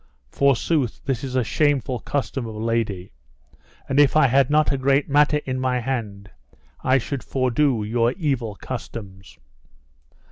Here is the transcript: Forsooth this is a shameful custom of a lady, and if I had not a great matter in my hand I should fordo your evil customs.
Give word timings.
Forsooth 0.31 0.99
this 1.05 1.23
is 1.23 1.35
a 1.35 1.43
shameful 1.43 1.99
custom 1.99 2.47
of 2.47 2.55
a 2.55 2.57
lady, 2.57 3.11
and 3.87 3.99
if 3.99 4.15
I 4.17 4.25
had 4.25 4.49
not 4.49 4.71
a 4.71 4.77
great 4.79 5.07
matter 5.07 5.41
in 5.45 5.59
my 5.59 5.77
hand 5.79 6.31
I 6.83 6.97
should 6.97 7.21
fordo 7.21 7.83
your 7.87 8.13
evil 8.13 8.55
customs. 8.55 9.37